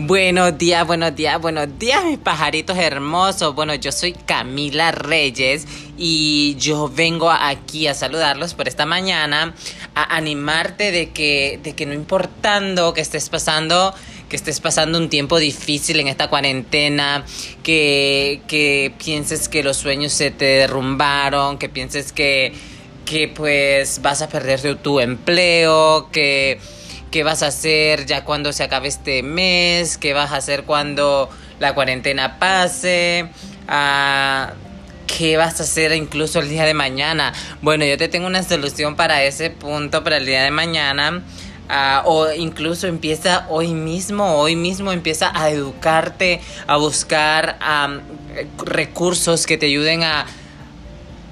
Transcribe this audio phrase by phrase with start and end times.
[0.00, 3.52] Buenos días, buenos días, buenos días, mis pajaritos hermosos.
[3.56, 5.66] Bueno, yo soy Camila Reyes
[5.96, 9.56] y yo vengo aquí a saludarlos por esta mañana,
[9.96, 13.92] a animarte de que, de que no importando que estés pasando,
[14.28, 17.24] que estés pasando un tiempo difícil en esta cuarentena,
[17.64, 22.52] que, que pienses que los sueños se te derrumbaron, que pienses que,
[23.04, 26.60] que pues vas a perder tu empleo, que
[27.10, 31.28] qué vas a hacer ya cuando se acabe este mes, qué vas a hacer cuando
[31.58, 33.30] la cuarentena pase,
[33.66, 34.52] ah,
[35.06, 37.32] qué vas a hacer incluso el día de mañana.
[37.62, 41.22] Bueno, yo te tengo una solución para ese punto, para el día de mañana.
[41.70, 47.58] Ah, o incluso empieza hoy mismo, hoy mismo empieza a educarte, a buscar
[48.64, 50.24] recursos que te ayuden a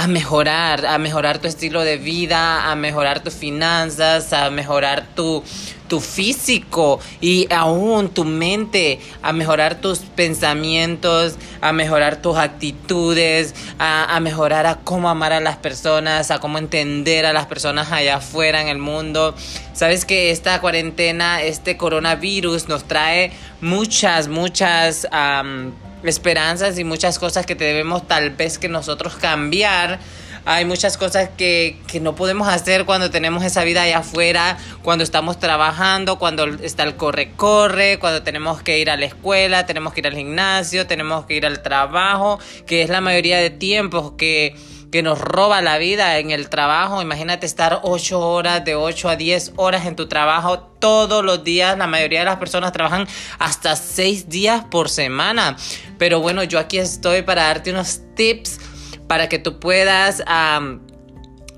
[0.00, 5.44] a mejorar, a mejorar tu estilo de vida, a mejorar tus finanzas, a mejorar tu,
[5.88, 14.16] tu físico y aún tu mente, a mejorar tus pensamientos, a mejorar tus actitudes, a,
[14.16, 18.16] a, mejorar a cómo amar a las personas, a cómo entender a las personas allá
[18.16, 19.34] afuera en el mundo.
[19.74, 25.06] Sabes que esta cuarentena, este coronavirus nos trae muchas, muchas
[26.04, 29.98] esperanzas y muchas cosas que debemos tal vez que nosotros cambiar.
[30.46, 35.04] Hay muchas cosas que, que, no podemos hacer cuando tenemos esa vida allá afuera, cuando
[35.04, 40.00] estamos trabajando, cuando está el corre-corre, cuando tenemos que ir a la escuela, tenemos que
[40.00, 44.56] ir al gimnasio, tenemos que ir al trabajo, que es la mayoría de tiempos que
[44.90, 47.00] que nos roba la vida en el trabajo.
[47.00, 51.78] Imagínate estar 8 horas, de 8 a 10 horas en tu trabajo todos los días.
[51.78, 53.06] La mayoría de las personas trabajan
[53.38, 55.56] hasta 6 días por semana.
[55.98, 58.58] Pero bueno, yo aquí estoy para darte unos tips
[59.06, 60.22] para que tú puedas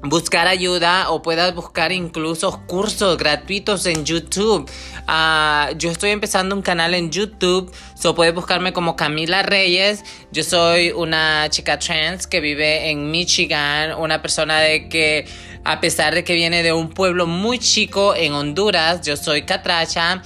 [0.03, 4.69] buscar ayuda o puedas buscar incluso cursos gratuitos en YouTube.
[5.07, 10.05] Ah, yo estoy empezando un canal en YouTube, so puedes buscarme como Camila Reyes.
[10.33, 15.27] Yo soy una chica trans que vive en Michigan, una persona de que
[15.65, 20.23] a pesar de que viene de un pueblo muy chico en Honduras, yo soy catracha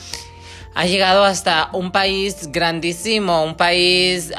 [0.77, 4.31] ha llegado hasta un país grandísimo, un país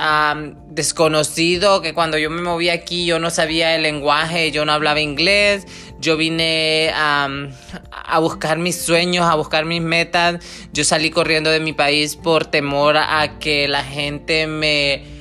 [0.67, 5.01] desconocido, que cuando yo me moví aquí yo no sabía el lenguaje, yo no hablaba
[5.01, 5.65] inglés,
[5.99, 10.35] yo vine a buscar mis sueños, a buscar mis metas,
[10.73, 15.17] yo salí corriendo de mi país por temor a que la gente me...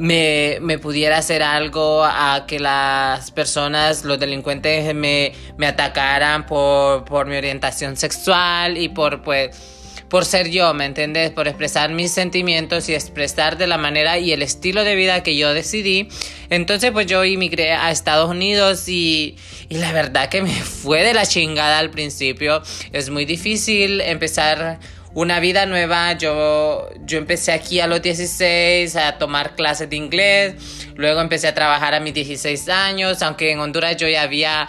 [0.00, 7.04] Me, me, pudiera hacer algo, a que las personas, los delincuentes me, me atacaran por,
[7.04, 9.77] por mi orientación sexual y por pues
[10.08, 11.30] por ser yo, ¿me entiendes?
[11.30, 15.36] Por expresar mis sentimientos y expresar de la manera y el estilo de vida que
[15.36, 16.08] yo decidí.
[16.50, 19.36] Entonces pues yo inmigré a Estados Unidos y,
[19.68, 22.62] y la verdad que me fue de la chingada al principio.
[22.92, 24.78] Es muy difícil empezar
[25.14, 26.12] una vida nueva.
[26.14, 30.54] Yo, yo empecé aquí a los 16 a tomar clases de inglés.
[30.94, 34.68] Luego empecé a trabajar a mis 16 años, aunque en Honduras yo ya había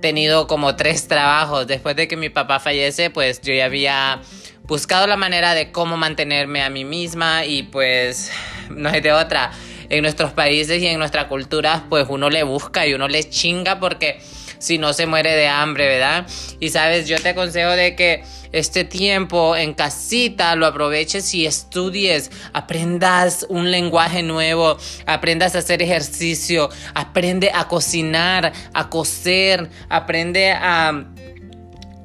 [0.00, 1.66] tenido como tres trabajos.
[1.66, 4.20] Después de que mi papá fallece, pues yo ya había
[4.68, 8.30] buscado la manera de cómo mantenerme a mí misma y pues
[8.70, 9.50] no hay de otra.
[9.90, 13.80] En nuestros países y en nuestra cultura pues uno le busca y uno le chinga
[13.80, 14.20] porque
[14.58, 16.26] si no se muere de hambre, ¿verdad?
[16.60, 22.30] Y sabes, yo te aconsejo de que este tiempo en casita lo aproveches y estudies,
[22.52, 31.04] aprendas un lenguaje nuevo, aprendas a hacer ejercicio, aprende a cocinar, a coser, aprende a...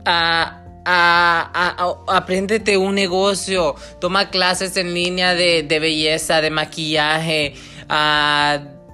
[0.06, 7.56] a a, apréndete un negocio, toma clases en línea de, belleza, de maquillaje,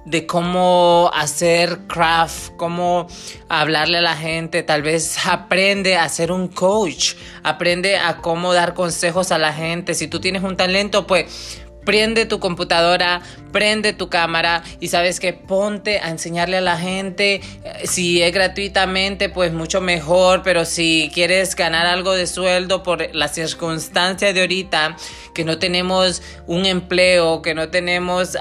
[0.04, 3.06] de cómo hacer craft, cómo
[3.48, 8.74] hablarle a la gente, tal vez aprende a ser un coach, aprende a cómo dar
[8.74, 9.94] consejos a la gente.
[9.94, 15.32] Si tú tienes un talento, pues prende tu computadora, prende tu cámara y sabes que
[15.32, 17.36] ponte a enseñarle a la gente.
[17.64, 23.14] Eh, si es gratuitamente, pues mucho mejor, pero si quieres ganar algo de sueldo por
[23.14, 24.96] las circunstancias de ahorita,
[25.34, 28.36] que no tenemos un empleo, que no tenemos...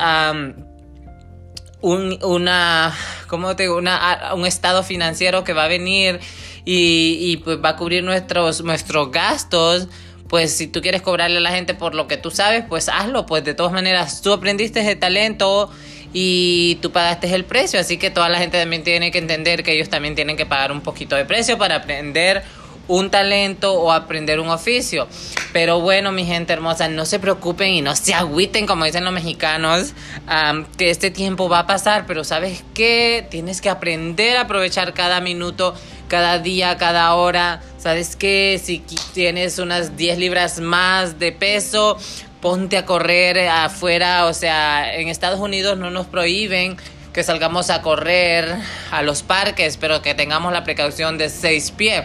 [1.81, 2.93] un, una,
[3.27, 6.19] ¿cómo te Una, un estado financiero que va a venir
[6.65, 9.87] y, y pues va a cubrir nuestros, nuestros gastos,
[10.29, 13.25] pues si tú quieres cobrarle a la gente por lo que tú sabes, pues hazlo,
[13.25, 15.71] pues de todas maneras tú aprendiste ese talento
[16.13, 19.73] y tú pagaste el precio, así que toda la gente también tiene que entender que
[19.73, 22.43] ellos también tienen que pagar un poquito de precio para aprender
[22.87, 25.07] un talento o aprender un oficio.
[25.53, 29.13] Pero bueno, mi gente hermosa, no se preocupen y no se agüiten, como dicen los
[29.13, 29.93] mexicanos,
[30.77, 35.21] que este tiempo va a pasar, pero sabes qué, tienes que aprender a aprovechar cada
[35.21, 35.75] minuto,
[36.07, 38.59] cada día, cada hora ¿Sabes qué?
[38.61, 38.83] Si
[39.13, 41.97] tienes unas 10 libras más de peso,
[42.41, 44.25] ponte a correr afuera.
[44.25, 46.75] O sea, en Estados Unidos no nos prohíben
[47.13, 48.53] que salgamos a correr
[48.91, 52.03] a los parques, pero que tengamos la precaución de seis pies.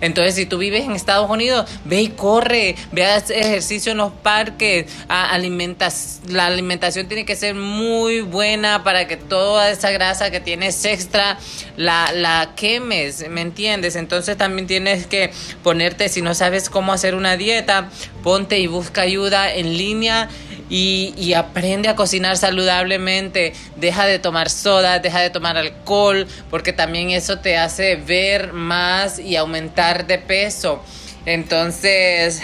[0.00, 3.98] Entonces, si tú vives en Estados Unidos, ve y corre, ve a hacer ejercicio en
[3.98, 10.30] los parques, alimentas, la alimentación tiene que ser muy buena para que toda esa grasa
[10.30, 11.38] que tienes extra
[11.76, 13.96] la, la quemes, ¿me entiendes?
[13.96, 15.30] Entonces también tienes que
[15.62, 17.90] ponerte, si no sabes cómo hacer una dieta,
[18.22, 20.28] ponte y busca ayuda en línea
[20.70, 27.10] y, aprende a cocinar saludablemente, deja de tomar soda, deja de tomar alcohol, porque también
[27.10, 30.80] eso te hace ver más y aumentar de peso.
[31.26, 32.40] Entonces,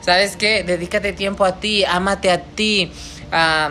[0.00, 0.64] ¿sabes qué?
[0.64, 2.90] Dedícate tiempo a ti, ámate a ti.
[3.30, 3.70] Ah,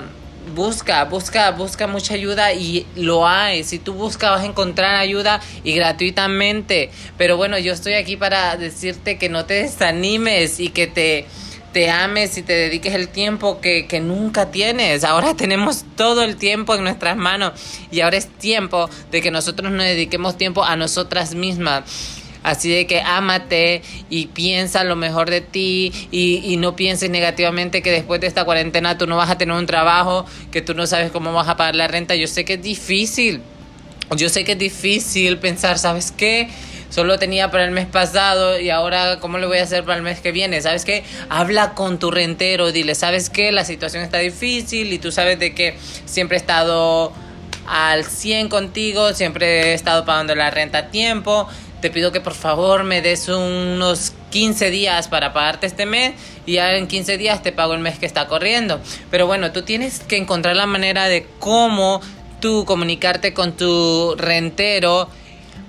[0.55, 3.63] busca, busca, busca mucha ayuda y lo hay.
[3.65, 6.91] Si tú buscas vas a encontrar ayuda y gratuitamente.
[7.17, 11.25] Pero bueno, yo estoy aquí para decirte que no te desanimes y que te
[11.71, 15.03] te ames y te dediques el tiempo que, que, nunca tienes.
[15.03, 17.53] Ahora tenemos todo el tiempo en nuestras manos
[17.91, 21.83] y ahora es tiempo de que nosotros nos dediquemos tiempo a nosotras mismas.
[22.43, 27.83] Así de que ámate y piensa lo mejor de ti y, y, no pienses negativamente
[27.83, 30.87] que después de esta cuarentena tú no vas a tener un trabajo, que tú no
[30.87, 32.15] sabes cómo vas a pagar la renta.
[32.15, 33.41] Yo sé que es difícil.
[34.17, 36.49] Yo sé que es difícil pensar, ¿sabes qué?
[36.91, 40.03] Solo tenía para el mes pasado y ahora cómo le voy a hacer para el
[40.03, 40.61] mes que viene.
[40.61, 41.03] ¿Sabes qué?
[41.29, 43.51] Habla con tu rentero, dile, ¿sabes qué?
[43.51, 47.13] La situación está difícil y tú sabes de que siempre he estado
[47.65, 51.47] al 100 contigo, siempre he estado pagando la renta a tiempo.
[51.81, 56.13] Te pido que por favor me des unos 15 días para pagarte este mes
[56.45, 58.79] y ya en 15 días te pago el mes que está corriendo.
[59.09, 62.01] Pero bueno, tú tienes que encontrar la manera de cómo
[62.39, 65.09] tú comunicarte con tu rentero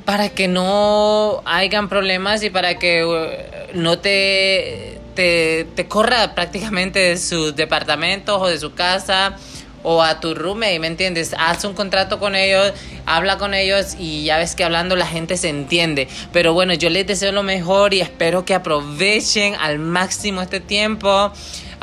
[0.04, 7.16] para que no hayan problemas y para que uh, no te, te, corra prácticamente de
[7.18, 9.36] sus departamentos o de su casa
[9.84, 11.34] o a tu roommate, ¿me entiendes?
[11.36, 12.72] Haz un contrato con ellos,
[13.04, 16.08] habla con ellos y ya ves que hablando la gente se entiende.
[16.32, 21.32] Pero bueno, yo les deseo lo mejor y espero que aprovechen al máximo este tiempo.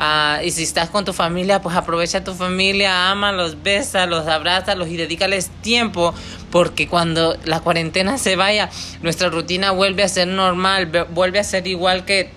[0.02, 4.88] Ah, y si estás con tu familia, pues aprovecha a tu familia, ámalos, bésalos, abrázalos
[4.88, 6.14] y dedícales tiempo,
[6.50, 8.70] porque cuando la cuarentena se vaya,
[9.02, 12.30] nuestra rutina vuelve a ser normal, vuelve a ser igual que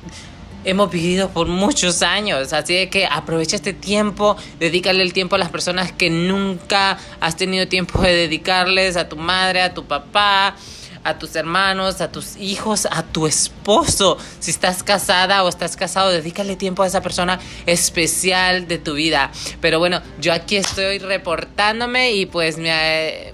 [0.65, 2.53] hemos vivido por muchos años.
[2.53, 7.67] Así que aprovecha este tiempo, dedícale el tiempo a las personas que nunca has tenido
[7.67, 10.55] tiempo de dedicarles, a tu madre, a tu papá,
[11.03, 14.17] a tus hermanos, a tus hijos, a tu esposo.
[14.39, 19.31] Si estás casada o estás casado, dedícale tiempo a esa persona especial de tu vida.
[19.59, 22.69] Pero bueno, yo aquí estoy reportándome y pues mi,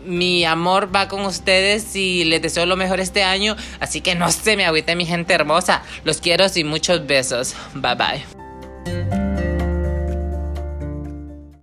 [0.03, 3.55] mi amor va con ustedes y les deseo lo mejor este año.
[3.79, 5.83] Así que no se me agüite mi gente hermosa.
[6.03, 7.53] Los quiero y muchos besos.
[7.73, 9.28] Bye bye.